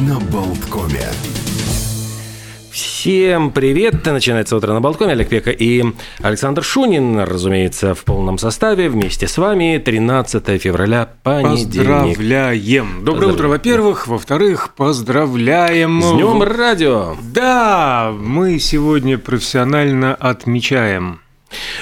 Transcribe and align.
на 0.00 0.18
Болткоме. 0.18 1.08
Всем 2.70 3.52
привет! 3.52 4.04
Начинается 4.06 4.56
утро 4.56 4.72
на 4.72 4.80
Болткоме. 4.80 5.12
Олег 5.12 5.28
Пека 5.28 5.50
и 5.50 5.84
Александр 6.20 6.64
Шунин, 6.64 7.20
разумеется, 7.20 7.94
в 7.94 8.02
полном 8.04 8.38
составе. 8.38 8.88
Вместе 8.88 9.28
с 9.28 9.38
вами 9.38 9.80
13 9.84 10.60
февраля, 10.60 11.10
понедельник. 11.22 12.16
Поздравляем! 12.16 13.04
Доброе 13.04 13.32
утро, 13.32 13.48
во-первых. 13.48 14.08
Во-вторых, 14.08 14.74
поздравляем! 14.74 16.02
С 16.02 16.12
Днем 16.12 16.42
Радио! 16.42 17.16
Да, 17.32 18.12
мы 18.18 18.58
сегодня 18.58 19.18
профессионально 19.18 20.14
отмечаем 20.14 21.20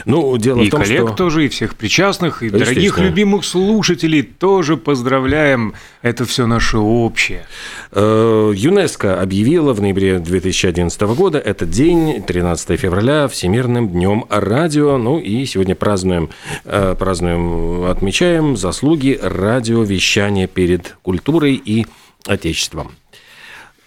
ну, 0.04 0.36
дело 0.36 0.61
и 0.62 0.68
в 0.68 0.70
том, 0.70 0.82
коллег 0.82 1.09
что... 1.09 1.16
тоже, 1.16 1.46
и 1.46 1.48
всех 1.48 1.75
причастных, 1.75 2.43
и 2.43 2.50
дорогих 2.50 2.98
любимых 2.98 3.45
слушателей 3.45 4.22
тоже 4.22 4.77
поздравляем. 4.77 5.75
Это 6.02 6.25
все 6.25 6.46
наше 6.46 6.79
общее. 6.79 7.46
Э, 7.93 8.53
ЮНЕСКО 8.54 9.21
объявила 9.21 9.72
в 9.72 9.80
ноябре 9.80 10.18
2011 10.18 11.00
года 11.03 11.39
этот 11.39 11.71
день, 11.71 12.22
13 12.22 12.79
февраля, 12.79 13.29
Всемирным 13.29 13.89
днем 13.89 14.25
радио. 14.29 14.99
Ну 14.99 15.18
и 15.18 15.44
сегодня 15.46 15.75
празднуем, 15.75 16.30
э, 16.64 16.94
празднуем, 16.99 17.85
отмечаем 17.85 18.57
заслуги 18.57 19.18
радиовещания 19.22 20.46
перед 20.46 20.96
культурой 21.02 21.54
и 21.54 21.86
Отечеством. 22.27 22.93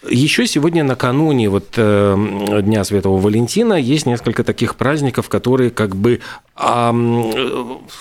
Еще 0.10 0.48
сегодня 0.48 0.84
накануне 0.84 1.50
вот, 1.50 1.74
э, 1.78 2.62
Дня 2.62 2.84
Святого 2.84 3.20
Валентина 3.20 3.74
есть 3.74 4.06
несколько 4.06 4.44
таких 4.44 4.76
праздников, 4.76 5.30
которые 5.30 5.72
как 5.72 5.96
бы 5.96 6.20
э, 6.58 7.24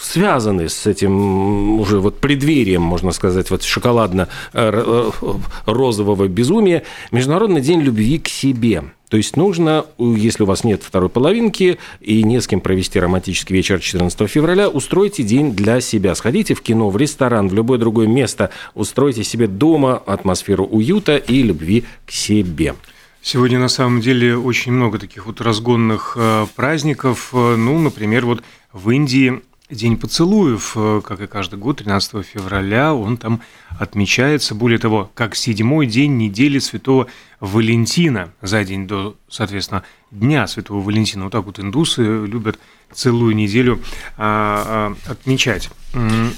связаны 0.00 0.68
с 0.68 0.86
этим 0.86 1.80
уже 1.80 2.00
вот 2.00 2.20
преддверием, 2.20 2.82
можно 2.82 3.12
сказать, 3.12 3.50
вот 3.50 3.62
шоколадно-розового 3.62 6.28
безумия. 6.28 6.82
Международный 7.10 7.60
день 7.60 7.80
любви 7.80 8.18
к 8.18 8.28
себе. 8.28 8.84
То 9.14 9.18
есть 9.18 9.36
нужно, 9.36 9.86
если 9.96 10.42
у 10.42 10.46
вас 10.46 10.64
нет 10.64 10.82
второй 10.82 11.08
половинки 11.08 11.78
и 12.00 12.24
не 12.24 12.40
с 12.40 12.48
кем 12.48 12.60
провести 12.60 12.98
романтический 12.98 13.54
вечер 13.54 13.78
14 13.78 14.28
февраля, 14.28 14.68
устройте 14.68 15.22
день 15.22 15.54
для 15.54 15.80
себя. 15.80 16.16
Сходите 16.16 16.54
в 16.54 16.62
кино, 16.62 16.90
в 16.90 16.96
ресторан, 16.96 17.48
в 17.48 17.54
любое 17.54 17.78
другое 17.78 18.08
место, 18.08 18.50
устройте 18.74 19.22
себе 19.22 19.46
дома 19.46 20.02
атмосферу 20.04 20.64
уюта 20.64 21.16
и 21.16 21.44
любви 21.44 21.84
к 22.06 22.10
себе. 22.10 22.74
Сегодня 23.22 23.60
на 23.60 23.68
самом 23.68 24.00
деле 24.00 24.36
очень 24.36 24.72
много 24.72 24.98
таких 24.98 25.26
вот 25.26 25.40
разгонных 25.40 26.16
э, 26.18 26.46
праздников. 26.56 27.30
Э, 27.34 27.54
ну, 27.54 27.78
например, 27.78 28.26
вот 28.26 28.42
в 28.72 28.90
Индии 28.90 29.42
День 29.70 29.96
поцелуев, 29.96 30.72
э, 30.76 31.00
как 31.02 31.22
и 31.22 31.26
каждый 31.26 31.58
год, 31.58 31.78
13 31.78 32.22
февраля, 32.22 32.92
он 32.94 33.16
там 33.16 33.40
отмечается, 33.78 34.54
более 34.54 34.78
того, 34.78 35.10
как 35.14 35.34
седьмой 35.34 35.86
день 35.86 36.18
недели 36.18 36.58
Святого 36.58 37.06
Валентина, 37.40 38.34
за 38.42 38.62
день 38.62 38.86
до, 38.86 39.16
соответственно, 39.30 39.82
Дня 40.10 40.46
Святого 40.48 40.82
Валентина. 40.82 41.24
Вот 41.24 41.32
так 41.32 41.46
вот 41.46 41.58
индусы 41.58 42.02
любят 42.02 42.58
целую 42.92 43.34
неделю 43.34 43.80
а, 44.18 44.94
а, 45.06 45.10
отмечать. 45.10 45.70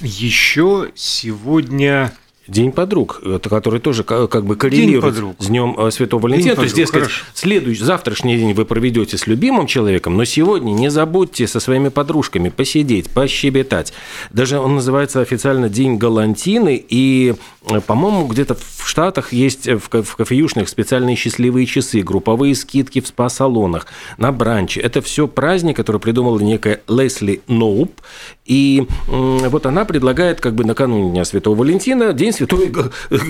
Еще 0.03 0.93
сегодня 0.95 2.13
День 2.49 2.71
подруг, 2.71 3.21
который 3.51 3.81
тоже 3.81 4.05
как 4.05 4.45
бы 4.45 4.57
коррелирует 4.57 5.17
с 5.39 5.47
Днем 5.47 5.75
э, 5.79 5.91
Святого 5.91 6.23
Валентина. 6.23 6.51
День 6.51 6.57
То 6.57 6.63
есть, 6.63 6.77
дескать, 6.77 7.09
следующий, 7.35 7.83
завтрашний 7.83 8.37
день 8.37 8.53
вы 8.53 8.65
проведете 8.65 9.19
с 9.19 9.27
любимым 9.27 9.67
человеком, 9.67 10.17
но 10.17 10.25
сегодня 10.25 10.71
не 10.73 10.89
забудьте 10.89 11.49
со 11.49 11.59
своими 11.59 11.89
подружками 11.89 12.49
посидеть, 12.49 13.11
пощебетать. 13.11 13.93
Даже 14.31 14.61
он 14.61 14.77
называется 14.77 15.21
официально 15.21 15.69
День 15.69 15.97
Галантины, 15.97 16.85
и, 16.89 17.35
э, 17.69 17.81
по-моему, 17.81 18.27
где-то 18.27 18.55
в 18.55 18.89
Штатах 18.89 19.33
есть 19.33 19.67
в 19.67 19.89
кофеюшных 19.89 20.69
специальные 20.69 21.17
счастливые 21.17 21.67
часы, 21.67 22.03
групповые 22.03 22.55
скидки 22.55 23.01
в 23.01 23.09
спа-салонах, 23.09 23.87
на 24.19 24.31
бранче. 24.31 24.81
Это 24.81 25.03
все 25.03 25.27
праздник, 25.27 25.77
который 25.77 26.01
придумала 26.01 26.39
некая 26.39 26.81
Лесли 26.89 27.41
Ноуп, 27.49 28.01
и 28.45 28.87
вот 29.09 29.67
она 29.67 29.85
предлагает 29.85 30.41
как 30.41 30.55
бы 30.55 30.65
накануне 30.65 31.11
Дня 31.11 31.25
Святого 31.25 31.57
Валентина 31.57 32.13
День 32.13 32.33
Святой, 32.37 32.73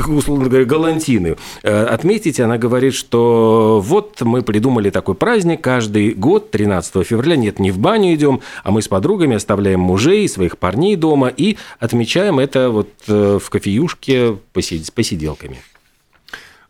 условно 0.08 0.48
говоря, 0.48 0.64
Галантины. 0.64 1.36
Э, 1.62 1.84
отметить, 1.84 2.40
она 2.40 2.58
говорит, 2.58 2.94
что 2.94 3.80
вот 3.84 4.20
мы 4.22 4.42
придумали 4.42 4.90
такой 4.90 5.14
праздник 5.14 5.60
каждый 5.60 6.12
год, 6.12 6.50
13 6.50 7.06
февраля, 7.06 7.36
нет, 7.36 7.58
не 7.58 7.70
в 7.70 7.78
баню 7.78 8.14
идем, 8.14 8.40
а 8.64 8.70
мы 8.70 8.82
с 8.82 8.88
подругами 8.88 9.36
оставляем 9.36 9.80
мужей, 9.80 10.28
своих 10.28 10.58
парней 10.58 10.96
дома 10.96 11.28
и 11.28 11.56
отмечаем 11.78 12.38
это 12.38 12.70
вот 12.70 12.88
э, 13.06 13.38
в 13.42 13.50
кофеюшке 13.50 14.38
с 14.54 14.90
посиделками. 14.90 15.58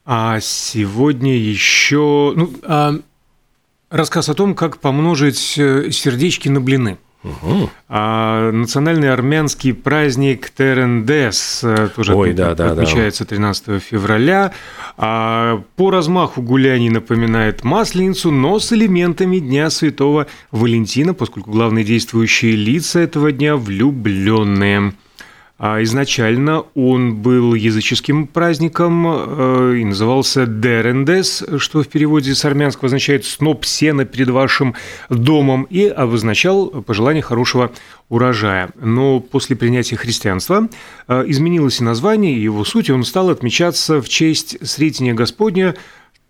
А 0.05 0.39
сегодня 0.41 1.37
еще 1.37 2.33
ну, 2.37 2.53
а 2.63 2.95
рассказ 3.91 4.29
о 4.29 4.35
том, 4.35 4.55
как 4.55 4.79
помножить 4.79 5.55
э, 5.59 5.91
сердечки 5.91 6.49
на 6.49 6.61
блины. 6.61 6.99
Угу. 7.27 7.71
А 7.89 8.53
национальный 8.53 9.13
армянский 9.13 9.75
праздник 9.75 10.51
Терендес 10.51 11.61
э, 11.65 11.89
тоже 11.95 12.15
Ой, 12.15 12.33
да, 12.33 12.55
да, 12.55 12.71
отмечается 12.71 13.25
13 13.25 13.83
февраля. 13.83 14.53
А 14.97 15.63
по 15.75 15.91
размаху 15.91 16.41
гуляний 16.41 16.89
напоминает 16.89 17.65
Масленицу, 17.65 18.31
но 18.31 18.61
с 18.61 18.73
элементами 18.73 19.39
Дня 19.39 19.71
Святого 19.71 20.29
Валентина, 20.53 21.15
поскольку 21.15 21.51
главные 21.51 21.85
действующие 21.85 22.53
лица 22.53 23.01
этого 23.01 23.33
дня 23.33 23.57
влюбленные. 23.57 24.95
А 25.59 25.83
изначально 25.83 26.65
он 26.75 27.17
был 27.17 27.55
языческим 27.55 28.27
праздником 28.27 29.07
э, 29.07 29.77
и 29.79 29.85
назывался 29.87 30.47
Дерендес, 30.47 31.43
что 31.57 31.83
в 31.83 31.89
переводе 31.89 32.35
с 32.35 32.45
армянского 32.45 32.87
означает 32.87 33.25
«сноп 33.25 33.65
сена 33.65 34.05
перед 34.05 34.29
вашим 34.29 34.75
домом» 35.09 35.67
и 35.71 35.87
обозначал 35.87 36.69
пожелание 36.83 37.23
хорошего 37.23 37.73
урожая. 38.11 38.69
Но 38.79 39.21
после 39.21 39.57
принятия 39.57 39.97
христианства 39.97 40.69
э, 41.09 41.25
изменилось 41.27 41.81
и 41.81 41.85
название, 41.85 42.37
и 42.37 42.43
его 42.43 42.63
суть, 42.67 42.91
и 42.91 42.93
он 42.93 43.05
стал 43.05 43.31
отмечаться 43.31 44.03
в 44.03 44.09
честь 44.11 44.59
Сретения 44.67 45.15
Господня 45.15 45.75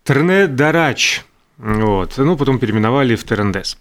Трне-Дарач– 0.05 1.23
вот. 1.57 2.13
Ну, 2.17 2.37
потом 2.37 2.59
переименовали 2.59 3.15
в 3.15 3.23
Терендес. 3.23 3.77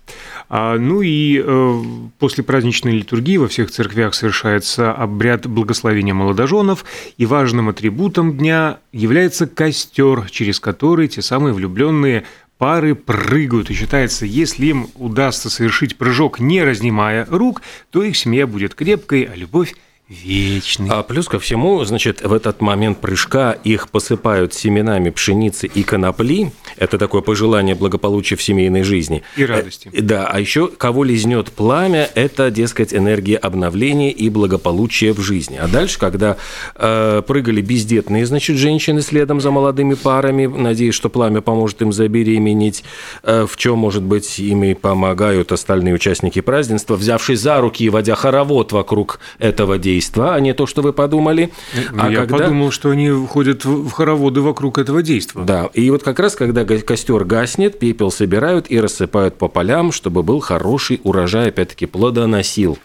А, 0.49 0.79
ну 0.79 1.03
и 1.03 1.43
э, 1.45 1.83
после 2.19 2.43
праздничной 2.43 2.93
литургии 2.93 3.37
во 3.37 3.49
всех 3.49 3.71
церквях 3.71 4.15
совершается 4.15 4.93
обряд 4.93 5.47
благословения 5.47 6.15
молодоженов, 6.15 6.87
и 7.19 7.27
важным 7.27 7.69
атрибутом 7.69 8.39
дня 8.39 8.79
является 8.93 9.47
костер, 9.47 10.31
через 10.31 10.59
который 10.59 11.09
те 11.09 11.21
самые 11.21 11.53
влюбленные 11.53 12.25
пары 12.57 12.95
прыгают. 12.95 13.71
И 13.71 13.75
считается, 13.75 14.25
если 14.25 14.67
им 14.67 14.89
удастся 14.95 15.51
совершить 15.51 15.99
прыжок, 15.99 16.41
не 16.41 16.63
разнимая 16.63 17.27
рук, 17.29 17.61
то 17.91 18.03
их 18.03 18.17
семья 18.17 18.47
будет 18.47 18.75
крепкой, 18.75 19.25
а 19.25 19.37
любовь 19.37 19.75
вечный. 20.09 20.89
А 20.91 21.03
плюс 21.03 21.27
ко 21.29 21.39
всему, 21.41 21.85
значит, 21.85 22.23
в 22.23 22.33
этот 22.33 22.61
момент 22.61 23.01
прыжка 23.01 23.53
их 23.53 23.89
посыпают 23.89 24.55
семенами 24.55 25.11
пшеницы 25.11 25.67
и 25.67 25.83
конопли. 25.83 26.53
Это 26.77 26.97
такое 26.97 27.23
пожелание 27.23 27.75
благополучия 27.75 28.37
в 28.37 28.43
семейной 28.43 28.85
жизни. 28.85 29.23
И 29.37 29.45
радости. 29.45 29.91
Э, 29.93 30.01
да, 30.01 30.29
а 30.29 30.39
еще 30.39 30.69
кого 30.69 31.03
лизнет 31.03 31.51
пламя, 31.51 32.09
это, 32.15 32.51
дескать, 32.51 32.95
энергия 32.95 33.37
обновления 33.37 34.13
и 34.13 34.29
благополучия 34.29 35.13
в 35.13 35.21
жизни. 35.21 35.57
А 35.61 35.67
дальше, 35.67 35.99
когда 35.99 36.37
э, 36.77 37.23
прыгали 37.27 37.61
бездетные, 37.61 38.27
значит, 38.27 38.57
женщины 38.59 39.03
следом 39.03 39.41
за 39.41 39.51
молодыми 39.51 39.95
парами, 39.95 40.47
надеясь, 40.47 40.95
что 40.95 41.09
пламя 41.09 41.41
поможет 41.41 41.83
им 41.83 41.93
забеременеть, 41.93 42.85
э, 43.25 43.47
в 43.49 43.57
чем, 43.57 43.79
может 43.79 44.05
быть, 44.05 44.39
ими 44.39 44.75
помогают 44.75 45.51
остальные 45.51 45.95
участники 45.95 46.41
празднества, 46.41 46.95
взявшись 46.95 47.41
за 47.41 47.61
руки 47.61 47.85
и 47.85 47.89
водя 47.89 48.15
хоровод 48.15 48.71
вокруг 48.71 49.19
этого 49.39 49.79
действия 49.79 49.96
действа, 49.97 50.35
а 50.35 50.41
не 50.41 50.53
то, 50.55 50.67
что 50.67 50.83
вы 50.83 50.93
подумали. 50.93 51.51
Ну, 51.93 52.03
а 52.03 52.11
я 52.11 52.19
когда... 52.21 52.39
подумал, 52.39 52.71
что 52.71 52.91
они 52.91 53.11
ходят 53.11 53.65
в 53.65 53.91
хороводы 53.91 54.41
вокруг 54.41 54.79
этого 54.79 55.03
действа. 55.03 55.45
Да, 55.45 55.71
и 55.73 55.91
вот 55.91 56.03
как 56.03 56.19
раз, 56.19 56.37
когда 56.37 56.65
костер 56.65 57.25
гаснет, 57.25 57.79
пепел 57.79 58.11
собирают 58.11 58.67
и 58.71 58.81
рассыпают 58.81 59.39
по 59.39 59.49
полям, 59.49 59.93
чтобы 59.93 60.23
был 60.23 60.41
хороший 60.41 61.01
урожай, 61.03 61.49
опять-таки, 61.49 61.87
плодоносил. 61.87 62.79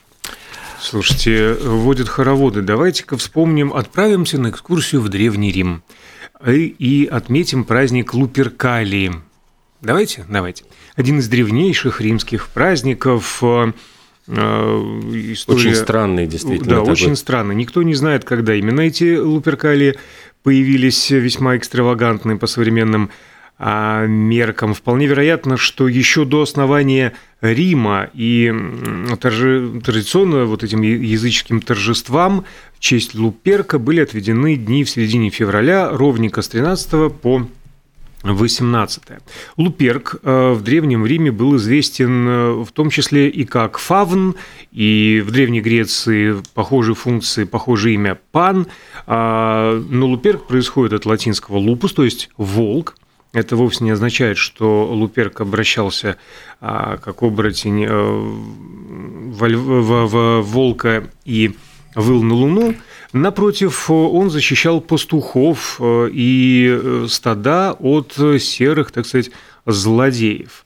Слушайте, 0.80 1.54
вводят 1.62 2.10
хороводы. 2.10 2.62
Давайте-ка 2.62 3.18
вспомним, 3.18 3.74
отправимся 3.74 4.40
на 4.40 4.50
экскурсию 4.50 5.02
в 5.02 5.10
Древний 5.10 5.52
Рим 5.52 5.84
и, 6.46 6.66
и 6.66 7.06
отметим 7.06 7.66
праздник 7.66 8.14
Луперкалии. 8.14 9.14
Давайте, 9.82 10.26
давайте. 10.28 10.64
Один 10.96 11.20
из 11.20 11.28
древнейших 11.28 12.02
римских 12.02 12.48
праздников 12.50 13.40
э, 13.44 13.72
Э, 13.72 13.74
история... 14.32 15.60
Очень 15.60 15.76
странный, 15.76 16.28
действительно. 16.28 16.70
Да, 16.70 16.76
такой. 16.78 16.94
очень 16.94 17.16
странный. 17.16 17.56
Никто 17.56 17.84
не 17.84 17.96
знает, 17.96 18.24
когда 18.24 18.56
именно 18.56 18.82
эти 18.82 19.18
луперкали 19.18 19.98
появились 20.44 21.10
весьма 21.10 21.58
экстравагантные 21.58 22.38
по 22.38 22.48
современным 22.48 23.12
а, 23.64 24.08
меркам. 24.08 24.74
Вполне 24.74 25.06
вероятно, 25.06 25.56
что 25.56 25.88
еще 25.88 26.26
до 26.26 26.42
основания 26.42 27.14
Рима 27.42 28.10
и 28.14 28.52
традиционно 29.20 30.46
вот 30.46 30.64
этим 30.64 30.82
языческим 30.82 31.62
торжествам 31.62 32.46
в 32.76 32.80
честь 32.80 33.14
Луперка 33.14 33.78
были 33.78 34.02
отведены 34.02 34.56
дни 34.56 34.84
в 34.84 34.90
середине 34.90 35.30
февраля, 35.30 35.90
ровненько 35.92 36.42
с 36.42 36.48
13 36.48 37.14
по 37.14 37.48
18. 38.24 39.04
Луперк 39.58 40.16
э, 40.22 40.52
в 40.54 40.62
Древнем 40.62 41.06
Риме 41.06 41.32
был 41.32 41.56
известен 41.56 42.28
э, 42.28 42.52
в 42.64 42.72
том 42.72 42.90
числе 42.90 43.30
и 43.30 43.46
как 43.46 43.78
фавн, 43.78 44.36
и 44.72 45.24
в 45.26 45.32
Древней 45.32 45.62
Греции 45.62 46.36
похожие 46.54 46.96
функции, 46.96 47.46
похожее 47.46 47.96
имя 47.96 48.20
пан, 48.32 48.68
а, 49.08 49.82
но 49.90 50.08
Луперк 50.08 50.48
происходит 50.48 50.94
от 50.94 51.06
латинского 51.06 51.58
лупус, 51.58 51.94
то 51.94 52.04
есть 52.04 52.30
волк, 52.38 52.96
это 53.34 53.56
вовсе 53.56 53.84
не 53.84 53.92
означает, 53.92 54.38
что 54.38 54.86
Луперк 54.94 55.42
обращался 55.42 56.18
а, 56.60 56.98
как 56.98 57.24
оборотень 57.24 57.88
в, 57.88 59.48
в 59.48 60.42
волка 60.42 61.10
и 61.26 61.56
выл 61.96 62.24
на 62.24 62.34
луну. 62.34 62.76
Напротив, 63.14 63.90
он 63.90 64.30
защищал 64.30 64.82
пастухов 64.82 65.78
э, 65.80 66.10
и 66.12 67.06
стада 67.08 67.74
от 67.74 68.14
серых, 68.40 68.92
так 68.92 69.06
сказать, 69.06 69.32
злодеев. 69.66 70.66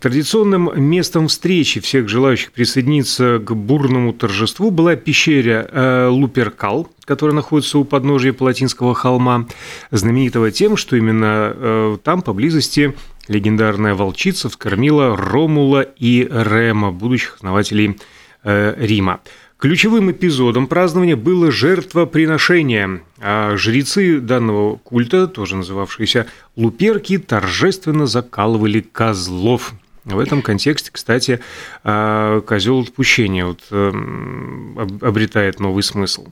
Традиционным 0.00 0.70
местом 0.74 1.28
встречи 1.28 1.80
всех 1.80 2.08
желающих 2.08 2.52
присоединиться 2.52 3.38
к 3.38 3.54
бурному 3.54 4.12
торжеству 4.12 4.70
была 4.70 4.96
пещера 4.96 5.68
э, 5.70 6.06
Луперкал, 6.08 6.88
которая 7.04 7.36
находится 7.36 7.78
у 7.78 7.84
подножия 7.84 8.32
Палатинского 8.32 8.94
холма, 8.94 9.46
знаменитого 9.90 10.50
тем, 10.50 10.76
что 10.76 10.96
именно 10.96 11.52
э, 11.54 11.98
там 12.02 12.22
поблизости 12.22 12.94
легендарная 13.28 13.94
волчица 13.94 14.48
вскормила 14.48 15.16
Ромула 15.16 15.82
и 15.82 16.28
Рема, 16.28 16.90
будущих 16.90 17.36
основателей 17.36 17.98
э, 18.42 18.74
Рима. 18.78 19.20
Ключевым 19.62 20.10
эпизодом 20.10 20.66
празднования 20.66 21.14
было 21.14 21.52
жертвоприношение, 21.52 23.00
а 23.20 23.56
жрецы 23.56 24.18
данного 24.18 24.74
культа, 24.78 25.28
тоже 25.28 25.54
называвшиеся 25.54 26.26
луперки, 26.56 27.16
торжественно 27.16 28.08
закалывали 28.08 28.80
козлов. 28.80 29.74
В 30.04 30.18
этом 30.18 30.42
контексте, 30.42 30.90
кстати, 30.90 31.38
а, 31.84 32.40
козел 32.40 32.80
отпущения 32.80 33.46
вот, 33.46 33.60
эм, 33.70 34.98
обретает 35.00 35.60
новый 35.60 35.84
смысл. 35.84 36.26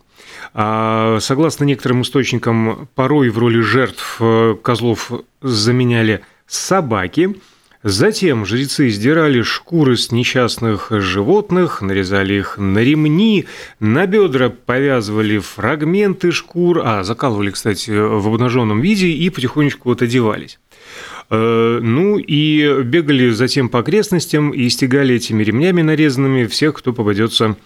А, 0.53 1.19
согласно 1.21 1.63
некоторым 1.63 2.03
источникам, 2.03 2.89
порой 2.97 3.29
в 3.29 3.39
роли 3.39 3.61
жертв 3.61 4.17
э, 4.19 4.57
козлов 4.61 5.13
заменяли 5.41 6.23
собаки– 6.49 7.37
Затем 7.83 8.45
жрецы 8.45 8.91
сдирали 8.91 9.41
шкуры 9.41 9.97
с 9.97 10.13
несчастных 10.13 10.89
животных, 10.91 11.81
нарезали 11.81 12.35
их 12.35 12.59
на 12.59 12.81
ремни, 12.81 13.47
на 13.79 14.07
бедра 14.07 14.51
повязывали 14.51 15.39
фрагменты 15.39 16.31
шкур, 16.31 16.83
а 16.85 17.03
закалывали, 17.05 17.51
кстати, 17.51 17.91
в 17.91 18.29
обнаженном 18.29 18.83
виде 18.83 19.09
и 19.09 19.31
потихонечку 19.31 19.89
вот 19.89 20.03
одевались. 20.03 20.59
Э, 21.31 21.79
ну 21.81 22.19
и 22.19 22.83
бегали 22.83 23.31
затем 23.31 23.71
по 23.71 23.79
окрестностям 23.79 24.51
и 24.51 24.69
стегали 24.69 25.15
этими 25.15 25.43
ремнями 25.43 25.81
нарезанными 25.81 26.45
всех, 26.45 26.75
кто 26.75 26.93
попадется 26.93 27.57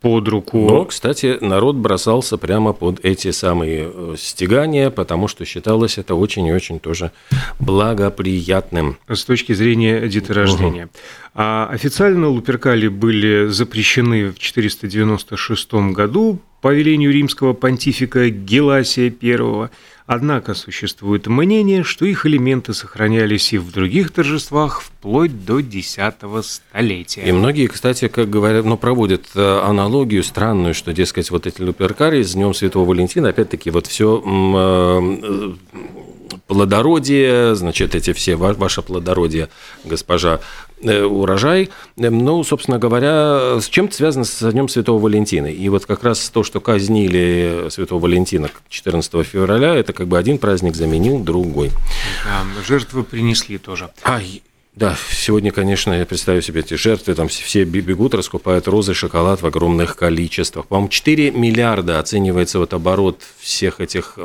под 0.00 0.28
руку. 0.28 0.58
Но, 0.58 0.84
кстати, 0.84 1.38
народ 1.40 1.76
бросался 1.76 2.38
прямо 2.38 2.72
под 2.72 3.04
эти 3.04 3.30
самые 3.30 3.90
э, 3.92 4.14
стегания, 4.18 4.90
потому 4.90 5.28
что 5.28 5.44
считалось 5.44 5.98
это 5.98 6.14
очень 6.14 6.46
и 6.46 6.52
очень 6.52 6.80
тоже 6.80 7.12
благоприятным. 7.58 8.98
С 9.08 9.24
точки 9.24 9.52
зрения 9.52 10.08
деторождения. 10.08 10.84
Угу. 10.84 10.92
А 11.42 11.66
официально 11.70 12.28
луперкали 12.28 12.88
были 12.88 13.46
запрещены 13.46 14.28
в 14.30 14.38
496 14.38 15.72
году 15.94 16.38
по 16.60 16.70
велению 16.70 17.14
римского 17.14 17.54
понтифика 17.54 18.28
Геласия 18.28 19.10
I 19.22 19.70
Однако 20.04 20.52
существует 20.52 21.28
мнение, 21.28 21.82
что 21.82 22.04
их 22.04 22.26
элементы 22.26 22.74
сохранялись 22.74 23.54
и 23.54 23.58
в 23.58 23.72
других 23.72 24.10
торжествах 24.10 24.82
вплоть 24.82 25.46
до 25.46 25.60
X 25.60 25.96
столетия. 26.42 27.22
И 27.22 27.32
многие, 27.32 27.68
кстати, 27.68 28.08
как 28.08 28.28
говорят, 28.28 28.66
ну, 28.66 28.76
проводят 28.76 29.24
э, 29.34 29.60
аналогию 29.64 30.22
странную, 30.22 30.74
что, 30.74 30.92
дескать, 30.92 31.30
вот 31.30 31.46
эти 31.46 31.62
люперкари 31.62 32.22
с 32.22 32.34
Днем 32.34 32.52
Святого 32.52 32.86
Валентина, 32.86 33.30
опять-таки, 33.30 33.70
вот 33.70 33.86
все 33.86 34.22
э, 34.26 35.54
плодородие, 36.50 37.54
значит, 37.54 37.94
эти 37.94 38.12
все, 38.12 38.34
ваше 38.34 38.82
плодородие, 38.82 39.48
госпожа, 39.84 40.34
э, 40.36 40.69
урожай. 40.82 41.70
Ну, 41.96 42.42
собственно 42.44 42.78
говоря, 42.78 43.60
с 43.60 43.68
чем-то 43.68 43.94
связано 43.94 44.24
с 44.24 44.52
Днем 44.52 44.68
Святого 44.68 45.00
Валентина. 45.00 45.46
И 45.46 45.68
вот 45.68 45.86
как 45.86 46.04
раз 46.04 46.30
то, 46.30 46.42
что 46.42 46.60
казнили 46.60 47.66
Святого 47.70 48.00
Валентина 48.00 48.50
14 48.68 49.26
февраля, 49.26 49.74
это 49.74 49.92
как 49.92 50.08
бы 50.08 50.18
один 50.18 50.38
праздник 50.38 50.74
заменил 50.74 51.18
другой. 51.18 51.70
Да, 52.24 52.44
жертвы 52.66 53.04
принесли 53.04 53.58
тоже. 53.58 53.90
А, 54.02 54.20
да, 54.74 54.96
сегодня, 55.10 55.50
конечно, 55.50 55.92
я 55.92 56.06
представляю 56.06 56.42
себе 56.42 56.60
эти 56.60 56.74
жертвы, 56.74 57.14
там 57.14 57.28
все 57.28 57.64
бегут, 57.64 58.14
раскупают 58.14 58.68
розы, 58.68 58.94
шоколад 58.94 59.42
в 59.42 59.46
огромных 59.46 59.96
количествах. 59.96 60.66
По-моему, 60.66 60.88
4 60.88 61.32
миллиарда 61.32 61.98
оценивается 61.98 62.58
вот 62.58 62.72
оборот 62.72 63.20
всех 63.38 63.80
этих 63.80 64.16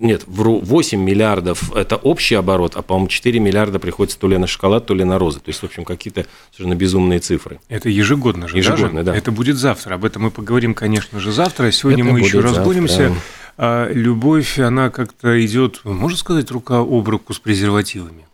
нет, 0.00 0.22
вру, 0.26 0.60
8 0.60 0.98
миллиардов– 0.98 1.72
это 1.76 1.96
общий 1.96 2.34
оборот, 2.34 2.74
а, 2.74 2.82
по-моему, 2.82 3.08
4 3.08 3.38
миллиарда 3.38 3.78
приходится 3.78 4.18
то 4.18 4.28
ли 4.28 4.38
на 4.38 4.46
шоколад, 4.46 4.86
то 4.86 4.94
ли 4.94 5.04
на 5.04 5.18
розы. 5.18 5.40
То 5.40 5.50
есть, 5.50 5.60
в 5.60 5.64
общем, 5.64 5.84
какие-то 5.84 6.26
совершенно 6.50 6.74
безумные 6.74 7.20
цифры. 7.20 7.60
Это 7.68 7.90
ежегодно 7.90 8.48
же, 8.48 8.56
Ежегодно, 8.56 9.04
да. 9.04 9.14
Это 9.14 9.30
будет 9.30 9.56
завтра. 9.56 9.94
Об 9.94 10.06
этом 10.06 10.22
мы 10.22 10.30
поговорим, 10.30 10.74
конечно 10.74 11.20
же, 11.20 11.32
завтра. 11.32 11.70
Сегодня 11.70 12.02
Это 12.02 12.12
мы 12.12 12.20
еще 12.20 12.40
разгонимся. 12.40 13.14
А 13.58 13.92
любовь, 13.92 14.58
она 14.58 14.88
как-то 14.88 15.44
идет, 15.44 15.82
можно 15.84 16.16
сказать, 16.16 16.50
рука 16.50 16.78
об 16.78 17.06
руку 17.06 17.34
с 17.34 17.38
презервативами. 17.38 18.24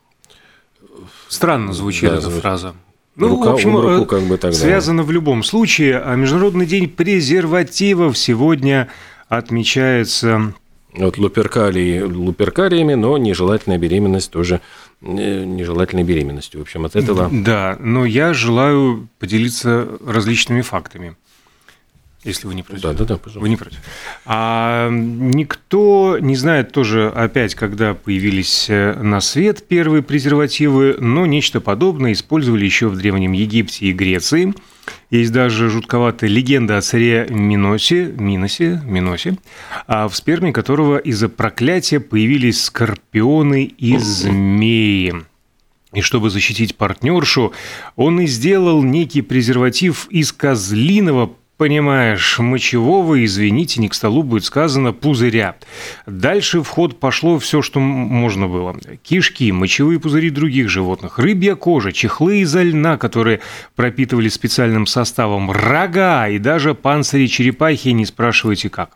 Странно 1.29 1.73
звучит 1.73 2.09
да, 2.09 2.15
эта 2.15 2.23
звучит. 2.23 2.43
фраза. 2.43 2.75
Ну, 3.17 3.29
рука 3.29 3.51
в 3.51 3.55
общем, 3.55 3.77
руку, 3.77 4.03
э, 4.03 4.07
как 4.07 4.23
бы 4.23 4.37
тогда. 4.37 4.57
связано 4.57 5.03
в 5.03 5.11
любом 5.11 5.43
случае. 5.43 5.99
А 5.99 6.15
Международный 6.15 6.67
день 6.67 6.89
презервативов 6.89 8.17
сегодня 8.17 8.89
отмечается 9.29 10.55
вот 10.97 11.19
луперкалии 11.19 12.01
луперкариями, 12.01 12.95
но 12.95 13.19
нежелательная 13.19 13.79
беременность 13.79 14.31
тоже 14.31 14.61
э, 15.01 15.45
нежелательной 15.45 16.05
беременностью. 16.05 16.61
В 16.61 16.63
общем, 16.63 16.85
от 16.85 16.97
этого... 16.97 17.29
Да, 17.31 17.77
но 17.81 18.05
я 18.05 18.33
желаю 18.33 19.09
поделиться 19.19 19.89
различными 20.05 20.63
фактами. 20.63 21.17
Если 22.26 22.46
вы 22.46 22.55
не 22.55 22.62
против. 22.62 22.82
Да, 22.82 22.93
да, 22.93 23.05
да, 23.05 23.17
пожалуйста. 23.17 23.40
Вы 23.40 23.49
не 23.49 23.56
против. 23.56 23.78
А 24.25 24.90
никто 24.90 26.18
не 26.21 26.37
знает 26.37 26.73
тоже 26.73 27.09
опять, 27.09 27.54
когда 27.54 27.95
появились 27.95 28.66
э, 28.68 28.95
на 29.00 29.21
свет 29.21 29.66
первые 29.66 30.02
презервативы, 30.02 30.97
но 30.99 31.26
нечто 31.26 31.61
подобное 31.61 32.12
использовали 32.12 32.64
еще 32.64 32.88
в 32.88 32.97
Древнем 32.97 33.33
Египте 33.33 33.87
и 33.87 33.92
Греции– 33.92 34.54
есть 35.11 35.33
даже 35.33 35.68
жутковатая 35.68 36.28
легенда 36.28 36.78
о 36.78 36.80
царе 36.80 37.26
Миносе, 37.30 38.06
Миносе, 38.06 38.80
Миносе, 38.85 39.38
а 39.87 40.09
в 40.09 40.16
сперме 40.16 40.52
которого 40.52 40.99
из-за 40.99 41.28
проклятия 41.28 42.00
появились 42.00 42.64
скорпионы 42.64 43.64
и 43.64 43.97
змеи. 43.99 45.14
И 45.92 46.00
чтобы 46.02 46.30
защитить 46.30 46.76
партнершу, 46.76 47.52
он 47.95 48.21
и 48.21 48.26
сделал 48.26 48.83
некий 48.83 49.23
презерватив 49.23 50.09
из 50.11 50.33
козлиного 50.33 51.35
понимаешь, 51.57 52.39
мочевого, 52.39 53.25
извините, 53.25 53.81
не 53.81 53.89
к 53.89 53.95
столу 53.95 54.23
будет 54.23 54.45
сказано, 54.45 54.93
пузыря. 54.93 55.57
Дальше 56.07 56.63
в 56.63 56.69
ход 56.69 57.01
пошло 57.01 57.39
все, 57.39 57.63
что 57.63 57.81
можно 57.81 58.49
было. 58.49 58.77
Кишки, 59.03 59.51
мочевые 59.53 60.01
пузыри 60.01 60.31
других 60.31 60.69
животных, 60.69 61.19
рыбья 61.19 61.55
кожа, 61.55 61.93
чехлы 61.93 62.41
из 62.41 62.55
льна, 62.55 62.99
которые 62.99 63.41
пропитывали 63.75 64.29
специальным 64.29 64.87
составом, 64.87 65.51
рога 65.51 66.29
и 66.29 66.39
даже 66.39 66.75
панцири 66.75 67.27
черепахи, 67.27 67.89
не 67.89 68.07
спрашивайте 68.07 68.69
как. 68.69 68.91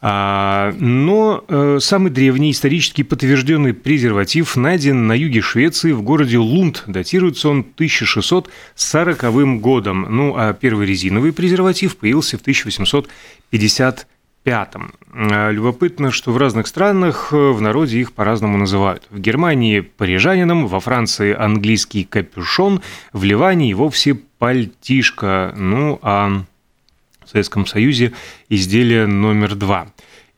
А, 0.00 0.72
но 0.78 1.44
э, 1.48 1.78
самый 1.80 2.12
древний 2.12 2.52
исторически 2.52 3.02
подтвержденный 3.02 3.74
презерватив 3.74 4.54
найден 4.56 5.08
на 5.08 5.12
юге 5.12 5.40
Швеции 5.40 5.90
в 5.90 6.02
городе 6.02 6.38
Лунд. 6.38 6.84
Датируется 6.86 7.48
он 7.48 7.60
1640 7.60 9.60
годом. 9.60 10.06
Ну, 10.08 10.36
а 10.36 10.52
первый 10.52 10.86
резиновый 10.86 11.32
презерватив 11.32 11.96
появился 11.96 12.38
в 12.38 12.42
1855 12.42 14.74
а, 15.14 15.50
Любопытно, 15.50 16.12
что 16.12 16.30
в 16.30 16.38
разных 16.38 16.68
странах 16.68 17.30
э, 17.32 17.36
в 17.36 17.60
народе 17.60 17.98
их 17.98 18.12
по-разному 18.12 18.56
называют. 18.56 19.02
В 19.10 19.18
Германии– 19.18 19.80
парижанином, 19.80 20.68
во 20.68 20.78
Франции– 20.78 21.34
английский 21.38 22.04
капюшон, 22.04 22.82
в 23.12 23.24
Ливане 23.24 23.70
и 23.70 23.74
вовсе 23.74 24.14
пальтишка. 24.14 25.52
Ну, 25.56 25.98
а 26.02 26.44
в 27.28 27.30
Советском 27.30 27.66
Союзе 27.66 28.12
изделие 28.48 29.06
номер 29.06 29.54
два. 29.54 29.88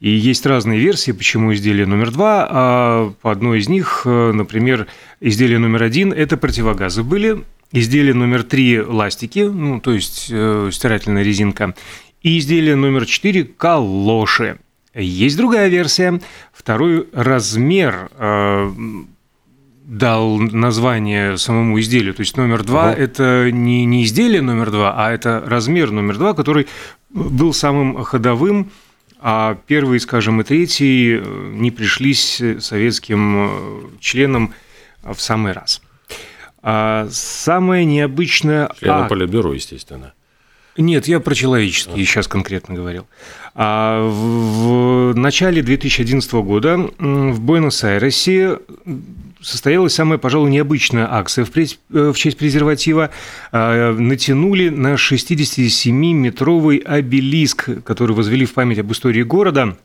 И 0.01 0.11
есть 0.11 0.45
разные 0.45 0.81
версии, 0.81 1.13
почему 1.13 1.55
изделие 1.55 1.87
номер 1.87 2.11
два. 2.11 2.49
А 2.51 3.13
по 3.23 3.31
одной 3.31 3.61
из 3.61 3.69
них, 3.69 4.03
э, 4.07 4.33
например, 4.33 4.89
изделие 5.21 5.59
номер 5.59 5.85
один– 5.85 6.13
это 6.15 6.37
противогазы 6.37 7.05
были, 7.05 7.45
изделие 7.71 8.15
номер 8.15 8.43
три– 8.43 8.81
ластики, 8.83 9.41
ну, 9.41 9.79
то 9.81 9.93
есть 9.93 10.29
э, 10.31 10.71
стирательная 10.73 11.23
резинка, 11.23 11.75
и 12.23 12.39
изделие 12.39 12.75
номер 12.75 13.07
четыре– 13.07 13.45
калоши. 13.57 14.59
Есть 14.95 15.37
другая 15.37 15.69
версия. 15.69 16.21
Второй 16.53 17.07
размер 17.13 18.11
э, 18.19 18.73
дал 19.91 20.39
название 20.39 21.37
самому 21.37 21.81
изделию. 21.81 22.15
То 22.15 22.21
есть 22.21 22.37
номер 22.37 22.63
два 22.63 22.91
ага. 22.91 23.01
это 23.01 23.51
не, 23.51 23.85
не 23.85 24.05
изделие 24.05 24.41
номер 24.41 24.71
два, 24.71 24.95
а 24.97 25.11
это 25.11 25.43
размер 25.45 25.91
номер 25.91 26.17
два, 26.17 26.33
который 26.33 26.69
был 27.11 27.53
самым 27.53 28.05
ходовым, 28.05 28.71
а 29.21 29.59
первый, 29.67 29.99
скажем, 29.99 30.41
и 30.41 30.45
третий 30.45 31.17
э, 31.17 31.53
не 31.55 31.73
пришлись 31.73 32.41
советским 32.61 33.37
э, 33.37 33.81
членам 33.99 34.55
в 35.03 35.21
самый 35.21 35.53
раз. 35.53 35.83
А 36.63 37.09
самое 37.11 37.85
необычное... 37.85 38.71
Членам 38.79 39.03
а... 39.03 39.09
Политбюро, 39.09 39.53
естественно. 39.53 40.15
Нет, 40.77 41.09
я 41.09 41.21
про 41.21 41.35
человеческие 41.35 42.03
а. 42.03 42.07
сейчас 42.07 42.29
конкретно 42.29 42.75
говорил. 42.75 43.07
А 43.55 44.09
в, 44.09 45.13
в 45.13 45.17
начале 45.17 45.63
2011 45.63 46.33
года 46.33 46.77
в 46.99 47.41
Буэнос-Айресе 47.41 48.59
состоялась 49.43 49.95
самая, 49.95 50.19
пожалуй, 50.19 50.51
необычная 50.51 51.13
акция 51.13 51.45
в, 51.45 51.51
в 51.53 52.15
честь 52.15 52.39
презерватива. 52.39 53.11
А, 53.53 53.93
натянули 53.93 54.69
на 54.69 54.95
67-метровый 54.95 56.79
обелиск, 56.79 57.83
который 57.83 58.15
возвели 58.15 58.47
в 58.47 58.53
память 58.55 58.79
об 58.79 58.93
истории 58.93 59.23
города. 59.23 59.77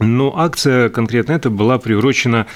Но 0.00 0.36
акция 0.36 0.88
конкретно 0.88 1.32
эта 1.32 1.50
была 1.50 1.78
приурочена 1.78 2.46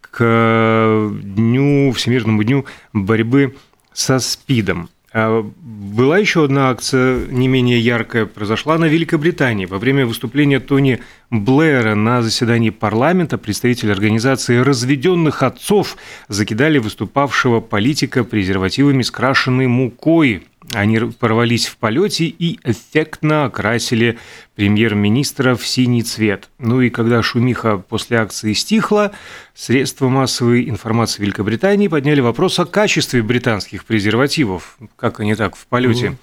к 0.00 1.10
дню, 1.22 1.92
Всемирному 1.92 2.42
дню 2.42 2.66
борьбы 2.92 3.54
со 3.92 4.18
СПИДом. 4.18 4.88
А, 5.10 5.42
была 5.42 6.18
еще 6.18 6.44
одна 6.44 6.70
акция, 6.70 7.26
не 7.28 7.48
менее 7.48 7.80
яркая, 7.80 8.26
произошла 8.26 8.76
на 8.76 8.84
Великобритании. 8.84 9.64
Во 9.64 9.78
время 9.78 10.04
выступления 10.04 10.60
Тони 10.60 11.00
Блэра 11.30 11.94
на 11.94 12.20
заседании 12.20 12.70
парламента 12.70 13.38
представители 13.38 13.90
организации 13.90 14.58
разведенных 14.58 15.42
отцов 15.42 15.96
закидали 16.28 16.78
выступавшего 16.78 17.60
политика 17.60 18.22
презервативами, 18.22 19.02
скрашенной 19.02 19.66
мукой. 19.66 20.46
Они 20.74 20.98
порвались 20.98 21.66
в 21.66 21.76
полете 21.78 22.26
и 22.26 22.60
эффектно 22.62 23.46
окрасили 23.46 24.18
премьер-министра 24.54 25.54
в 25.54 25.66
синий 25.66 26.02
цвет. 26.02 26.50
Ну 26.58 26.82
и 26.82 26.90
когда 26.90 27.22
шумиха 27.22 27.78
после 27.78 28.18
акции 28.18 28.52
стихла, 28.52 29.12
средства 29.54 30.08
массовой 30.08 30.68
информации 30.68 31.22
Великобритании 31.22 31.88
подняли 31.88 32.20
вопрос 32.20 32.58
о 32.58 32.66
качестве 32.66 33.22
британских 33.22 33.84
презервативов. 33.84 34.78
Как 34.96 35.20
они 35.20 35.34
так 35.34 35.56
в 35.56 35.66
полете 35.66 36.16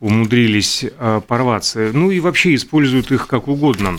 умудрились 0.00 0.84
а, 0.98 1.20
порваться. 1.20 1.90
Ну 1.92 2.10
и 2.10 2.20
вообще 2.20 2.54
используют 2.54 3.10
их 3.12 3.26
как 3.26 3.48
угодно. 3.48 3.98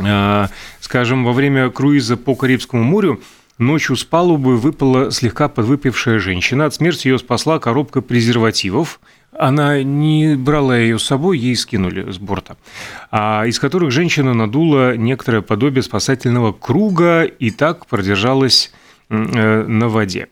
А, 0.00 0.48
скажем, 0.80 1.24
во 1.24 1.32
время 1.32 1.70
круиза 1.70 2.16
по 2.16 2.34
Карибскому 2.34 2.84
морю 2.84 3.20
Ночью 3.58 3.96
с 3.96 4.04
палубы 4.04 4.56
выпала 4.56 5.10
слегка 5.10 5.48
подвыпившая 5.48 6.20
женщина. 6.20 6.66
От 6.66 6.74
смерти 6.74 7.08
ее 7.08 7.18
спасла 7.18 7.58
коробка 7.58 8.00
презервативов. 8.00 9.00
Она 9.32 9.82
не 9.82 10.36
брала 10.36 10.78
ее 10.78 11.00
с 11.00 11.02
собой, 11.02 11.38
ей 11.38 11.56
скинули 11.56 12.10
с 12.10 12.18
борта. 12.18 12.56
А 13.10 13.44
из 13.46 13.58
которых 13.58 13.90
женщина 13.90 14.32
надула 14.32 14.96
некоторое 14.96 15.42
подобие 15.42 15.82
спасательного 15.82 16.52
круга 16.52 17.24
и 17.24 17.50
так 17.50 17.86
продержалась 17.86 18.72
э, 19.10 19.14
на 19.66 19.88
воде. 19.88 20.28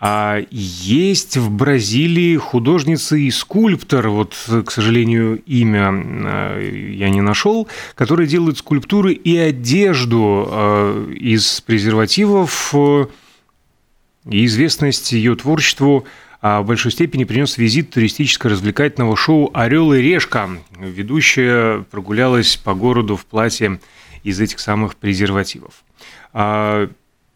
А 0.00 0.40
есть 0.50 1.36
в 1.36 1.50
Бразилии 1.50 2.36
художница 2.36 3.16
и 3.16 3.30
скульптор, 3.32 4.08
вот, 4.08 4.34
к 4.64 4.70
сожалению, 4.70 5.42
имя 5.44 5.90
э, 5.92 6.92
я 6.94 7.10
не 7.10 7.20
нашел, 7.20 7.66
который 7.96 8.28
делает 8.28 8.58
скульптуры 8.58 9.12
и 9.12 9.36
одежду 9.36 10.48
э, 10.48 11.14
из 11.18 11.60
презервативов. 11.62 12.72
И 14.30 14.44
известность 14.44 15.12
ее 15.12 15.34
творчеству 15.34 16.06
а 16.40 16.62
в 16.62 16.66
большой 16.66 16.92
степени 16.92 17.24
принес 17.24 17.58
визит 17.58 17.90
туристическо-развлекательного 17.90 19.16
шоу 19.16 19.50
«Орел 19.54 19.92
и 19.92 20.00
решка». 20.00 20.48
Ведущая 20.78 21.82
прогулялась 21.90 22.56
по 22.56 22.74
городу 22.74 23.16
в 23.16 23.26
платье 23.26 23.80
из 24.22 24.40
этих 24.40 24.60
самых 24.60 24.94
презервативов. 24.94 25.82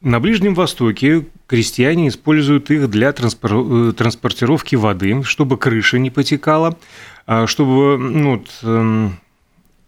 На 0.03 0.19
Ближнем 0.19 0.55
Востоке 0.55 1.27
крестьяне 1.47 2.09
используют 2.09 2.73
их 2.73 2.91
для 2.91 3.11
э, 3.11 3.93
транспортировки 3.97 4.75
воды, 4.75 5.23
чтобы 5.23 5.57
крыша 5.57 6.01
не 6.01 6.11
потекала, 6.11 6.77
а 7.25 7.47
чтобы 7.47 7.99
ну, 7.99 8.45
эм, 8.63 9.17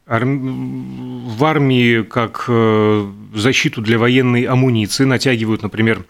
в 0.06 1.44
армии 1.44 2.02
как 2.02 2.44
э, 2.46 3.12
защиту 3.34 3.82
для 3.82 3.98
военной 3.98 4.44
амуниции 4.44 5.02
натягивают, 5.02 5.62
например, 5.62 6.04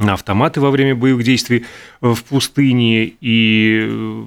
на 0.00 0.14
автоматы 0.14 0.60
во 0.60 0.72
время 0.72 0.96
боевых 0.96 1.24
действий 1.24 1.66
в 2.00 2.24
пустыне 2.24 3.12
и 3.20 3.86
э, 3.88 4.24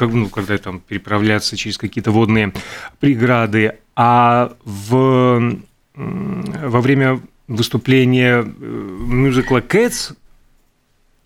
ну, 0.00 0.28
когда 0.28 0.58
там 0.58 0.80
переправляться 0.80 1.56
через 1.56 1.78
какие-то 1.78 2.10
водные 2.10 2.52
преграды, 2.98 3.78
а 3.94 4.54
в, 4.64 5.60
во 5.94 6.80
время 6.80 7.20
выступления 7.50 8.42
э, 8.42 8.44
мюзикла 8.46 9.60
«Кэтс» 9.60 10.12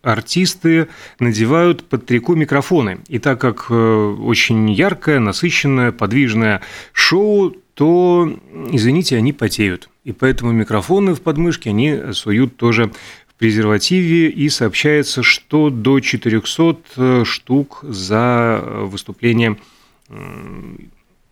артисты 0.03 0.89
надевают 1.19 1.85
под 1.85 2.07
трико 2.07 2.35
микрофоны. 2.35 3.01
И 3.09 3.19
так 3.19 3.41
как 3.41 3.67
э, 3.71 3.75
очень 3.75 4.71
яркое, 4.71 5.19
насыщенное, 5.19 5.93
подвижное 5.93 6.63
шоу, 6.93 7.55
то, 7.75 8.39
извините, 8.71 9.17
они 9.17 9.33
потеют. 9.33 9.89
И 10.05 10.13
поэтому 10.13 10.53
микрофоны 10.53 11.15
в 11.15 11.21
подмышке 11.21 11.71
они 11.71 12.13
суют 12.13 12.57
тоже 12.57 12.91
в 13.27 13.35
презервативе, 13.35 14.29
и 14.31 14.49
сообщается, 14.49 15.23
что 15.23 15.71
до 15.71 16.01
400 16.01 16.79
э, 16.97 17.25
штук 17.25 17.81
за 17.83 18.63
выступление 18.65 19.59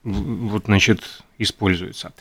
вот, 0.02 0.64
значит, 0.64 1.22
используется. 1.38 2.12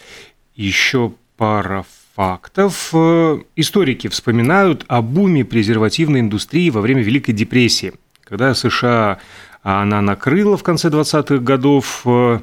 Еще 0.55 1.13
пара 1.37 1.85
фактов. 2.15 2.91
Э, 2.93 3.39
историки 3.55 4.07
вспоминают 4.07 4.85
о 4.87 5.01
буме 5.01 5.45
презервативной 5.45 6.19
индустрии 6.19 6.69
во 6.69 6.81
время 6.81 7.01
Великой 7.01 7.33
депрессии, 7.33 7.93
когда 8.23 8.53
США 8.53 9.19
она 9.63 10.01
накрыла 10.01 10.57
в 10.57 10.63
конце 10.63 10.89
20-х 10.89 11.37
годов. 11.37 12.01
Э, 12.05 12.39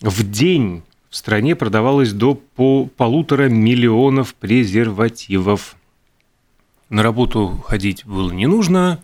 в 0.00 0.30
день 0.30 0.82
в 1.10 1.16
стране 1.16 1.56
продавалось 1.56 2.12
до 2.12 2.34
полутора 2.34 3.48
миллионов 3.48 4.34
презервативов. 4.34 5.76
На 6.90 7.02
работу 7.02 7.62
ходить 7.66 8.04
было 8.06 8.30
не 8.30 8.46
нужно, 8.46 9.02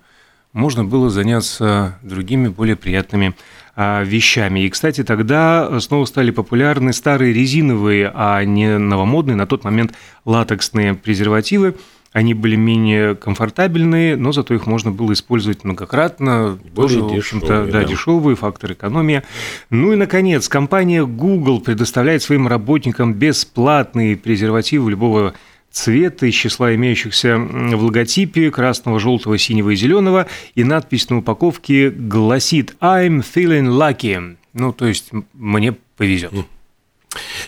можно 0.52 0.84
было 0.84 1.10
заняться 1.10 1.98
другими 2.02 2.48
более 2.48 2.76
приятными 2.76 3.28
а, 3.28 3.34
вещами. 3.76 4.60
И, 4.60 4.70
кстати, 4.70 5.02
тогда 5.02 5.80
снова 5.80 6.04
стали 6.04 6.30
популярны 6.30 6.92
старые 6.92 7.32
резиновые, 7.32 8.10
а 8.14 8.44
не 8.44 8.78
новомодные 8.78 9.36
на 9.36 9.46
тот 9.46 9.64
момент 9.64 9.94
латексные 10.24 10.94
презервативы. 10.94 11.74
Они 12.12 12.32
были 12.32 12.54
менее 12.54 13.16
комфортабельные, 13.16 14.16
но 14.16 14.30
зато 14.30 14.54
их 14.54 14.68
можно 14.68 14.92
было 14.92 15.12
использовать 15.12 15.64
многократно. 15.64 16.56
Более 16.72 17.00
тоже, 17.00 17.16
общем-то, 17.16 17.64
да, 17.64 17.80
да, 17.80 17.84
дешевые, 17.84 18.36
фактор 18.36 18.72
экономии. 18.72 19.24
Ну 19.68 19.92
и, 19.92 19.96
наконец, 19.96 20.48
компания 20.48 21.04
Google 21.04 21.60
предоставляет 21.60 22.22
своим 22.22 22.46
работникам 22.46 23.14
бесплатные 23.14 24.16
презервативы 24.16 24.92
любого 24.92 25.34
цвета 25.74 26.26
из 26.26 26.34
числа 26.34 26.74
имеющихся 26.74 27.36
в 27.36 27.82
логотипе 27.82 28.50
красного, 28.50 29.00
желтого, 29.00 29.36
синего 29.36 29.70
и 29.70 29.76
зеленого, 29.76 30.26
и 30.54 30.64
надпись 30.64 31.10
на 31.10 31.18
упаковке 31.18 31.90
гласит 31.90 32.76
«I'm 32.80 33.22
feeling 33.22 33.66
lucky». 33.66 34.36
Ну, 34.52 34.72
то 34.72 34.86
есть, 34.86 35.10
мне 35.32 35.72
повезет. 35.96 36.32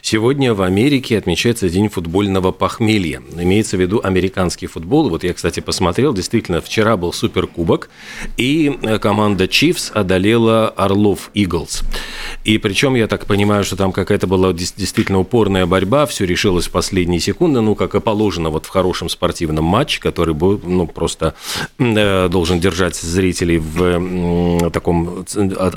Сегодня 0.03 0.55
в 0.55 0.63
Америке 0.63 1.19
отмечается 1.19 1.69
День 1.69 1.89
футбольного 1.89 2.53
похмелья. 2.53 3.23
Имеется 3.37 3.77
в 3.77 3.81
виду 3.81 4.01
американский 4.03 4.67
футбол. 4.67 5.09
Вот 5.11 5.25
я, 5.25 5.35
кстати, 5.35 5.61
посмотрел, 5.61 6.15
действительно, 6.15 6.61
вчера 6.61 6.97
был 6.97 7.13
суперкубок, 7.13 7.91
и 8.37 8.79
э, 8.83 8.99
команда 8.99 9.45
Chiefs 9.45 9.93
одолела 9.93 10.69
Орлов 10.69 11.31
Eagles. 11.35 11.85
И 12.45 12.59
причем, 12.59 12.95
я 12.95 13.07
так 13.07 13.27
понимаю, 13.27 13.65
что 13.65 13.77
там 13.77 13.93
какая-то 13.93 14.27
была 14.27 14.53
действительно 14.53 15.19
упорная 15.19 15.67
борьба, 15.67 16.07
все 16.07 16.25
решилось 16.25 16.67
в 16.67 16.71
последние 16.71 17.21
секунды, 17.21 17.61
ну, 17.61 17.75
как 17.75 17.95
и 17.95 18.01
положено 18.01 18.51
вот 18.51 18.67
в 18.67 18.69
хорошем 18.69 19.09
спортивном 19.09 19.65
матче, 19.65 20.01
который 20.01 20.35
ну, 20.35 20.87
просто 20.87 21.35
э, 21.79 22.29
должен 22.29 22.61
держать 22.61 22.97
зрителей 22.97 23.59
в 23.59 24.71
таком 24.71 25.25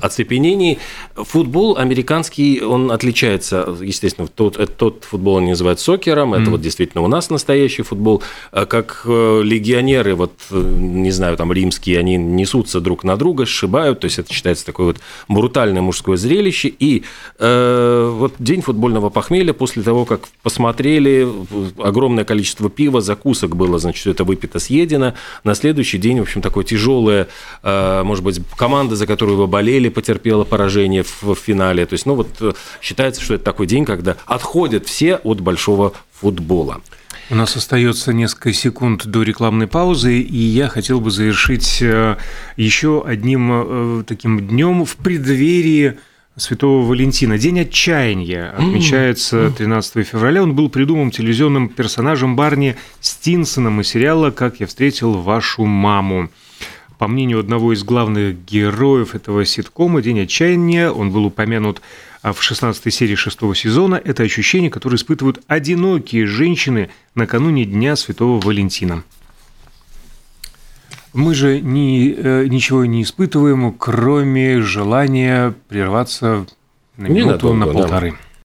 оцепенении. 0.01 0.77
Футбол 1.15 1.77
американский, 1.77 2.62
он 2.62 2.91
отличается, 2.91 3.77
естественно, 3.81 4.27
тот, 4.27 4.57
тот 4.77 5.03
футбол 5.03 5.38
они 5.38 5.50
называют 5.50 5.79
сокером, 5.79 6.33
это 6.33 6.43
mm. 6.43 6.50
вот 6.51 6.62
действительно 6.62 7.03
у 7.03 7.07
нас 7.07 7.29
настоящий 7.29 7.83
футбол. 7.83 8.24
А 8.51 8.65
как 8.65 9.03
э, 9.05 9.41
легионеры, 9.43 10.15
вот, 10.15 10.33
э, 10.51 10.62
не 10.77 11.12
знаю, 11.12 11.38
там, 11.38 11.51
римские, 11.51 12.00
они 12.00 12.17
несутся 12.17 12.79
друг 12.79 13.03
на 13.03 13.15
друга, 13.17 13.45
сшибают, 13.45 14.00
то 14.00 14.05
есть 14.05 14.19
это 14.19 14.33
считается 14.33 14.65
такое 14.65 14.88
вот 14.88 14.98
брутальное 15.27 15.81
мужское 15.81 16.17
зрелище. 16.17 16.67
И 16.67 17.03
э, 17.38 18.13
вот 18.15 18.33
день 18.39 18.62
футбольного 18.62 19.09
похмелья 19.09 19.53
после 19.53 19.83
того, 19.83 20.05
как 20.05 20.27
посмотрели, 20.43 21.27
огромное 21.77 22.24
количество 22.24 22.69
пива, 22.69 23.01
закусок 23.01 23.55
было, 23.55 23.79
значит, 23.79 24.07
это 24.07 24.24
выпито, 24.24 24.59
съедено. 24.59 25.13
На 25.43 25.55
следующий 25.55 25.98
день, 25.98 26.19
в 26.19 26.24
общем, 26.24 26.41
такое 26.41 26.63
тяжелое, 26.63 27.27
э, 27.63 28.03
может 28.03 28.24
быть, 28.24 28.41
команда, 28.57 28.95
за 28.95 29.07
которую 29.07 29.38
вы 29.38 29.48
болели, 29.48 29.89
потерпела 29.89 30.43
поражение 30.43 31.03
в, 31.03 31.24
в 31.24 31.36
финале. 31.36 31.86
То 31.86 31.93
есть, 31.93 32.05
ну 32.05 32.15
вот 32.15 32.27
э, 32.41 32.53
считается, 32.81 33.21
что 33.21 33.36
это 33.36 33.43
такой 33.43 33.67
день, 33.69 33.85
когда 33.85 34.17
отходят 34.25 34.85
все 34.85 35.15
от 35.15 35.39
большого 35.39 35.93
футбола. 36.11 36.81
У 37.29 37.35
нас 37.35 37.55
остается 37.55 38.11
несколько 38.11 38.51
секунд 38.51 39.05
до 39.05 39.21
рекламной 39.21 39.67
паузы, 39.67 40.19
и 40.19 40.38
я 40.38 40.67
хотел 40.67 40.99
бы 40.99 41.11
завершить 41.11 41.79
э, 41.81 42.17
еще 42.57 43.03
одним 43.05 44.03
таким 44.05 44.47
днем 44.47 44.83
в 44.83 44.95
преддверии 44.97 45.99
Святого 46.35 46.85
Валентина. 46.85 47.38
День 47.38 47.61
отчаяния 47.61 48.49
отмечается 48.57 49.51
13 49.51 50.07
февраля. 50.07 50.41
Он 50.43 50.55
был 50.55 50.69
придуман 50.69 51.11
телевизионным 51.11 51.69
персонажем 51.69 52.35
Барни 52.35 52.75
Стинсоном 52.99 53.81
из 53.81 53.89
сериала 53.89 54.31
«Как 54.31 54.59
я 54.59 54.67
встретил 54.67 55.13
вашу 55.13 55.65
маму». 55.65 56.29
По 56.97 57.07
мнению 57.07 57.39
одного 57.39 57.73
из 57.73 57.83
главных 57.83 58.43
героев 58.43 59.15
этого 59.15 59.45
ситкома, 59.45 60.01
День 60.01 60.21
отчаяния, 60.21 60.91
он 60.91 61.11
был 61.11 61.25
упомянут 61.25 61.81
в 62.23 62.41
16 62.41 62.93
серии 62.93 63.15
шестого 63.15 63.55
сезона, 63.55 63.95
это 64.03 64.23
ощущение, 64.23 64.69
которое 64.69 64.97
испытывают 64.97 65.41
одинокие 65.47 66.25
женщины 66.25 66.89
накануне 67.15 67.65
Дня 67.65 67.95
Святого 67.95 68.39
Валентина. 68.41 69.03
Мы 71.13 71.33
же 71.33 71.59
ни, 71.59 72.13
э, 72.15 72.47
ничего 72.47 72.85
не 72.85 73.01
испытываем, 73.01 73.73
кроме 73.73 74.61
желания 74.61 75.55
прерваться 75.67 76.45
на 76.97 77.07
минуту, 77.07 77.53
Ненадолго, 77.53 77.57
на 77.57 77.67
полторы. 77.67 78.11
Да. 78.11 78.17